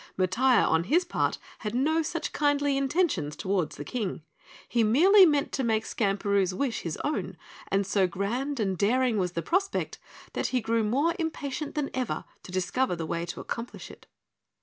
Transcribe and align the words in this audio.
Matiah, 0.17 0.67
on 0.67 0.85
his 0.85 1.05
part, 1.05 1.37
had 1.59 1.75
no 1.75 2.01
such 2.01 2.33
kindly 2.33 2.75
intentions 2.75 3.35
toward 3.35 3.73
the 3.73 3.85
King. 3.85 4.23
He 4.67 4.83
merely 4.83 5.27
meant 5.27 5.51
to 5.51 5.63
make 5.63 5.85
Skamperoo's 5.85 6.55
wish 6.55 6.81
his 6.81 6.97
own, 7.03 7.37
and 7.67 7.85
so 7.85 8.07
grand 8.07 8.59
and 8.59 8.75
daring 8.75 9.19
was 9.19 9.33
the 9.33 9.43
prospect 9.43 9.99
that 10.33 10.47
he 10.47 10.59
grew 10.59 10.83
more 10.83 11.13
impatient 11.19 11.75
than 11.75 11.91
ever 11.93 12.25
to 12.41 12.51
discover 12.51 12.95
the 12.95 13.05
way 13.05 13.27
to 13.27 13.41
accomplish 13.41 13.91
it. 13.91 14.07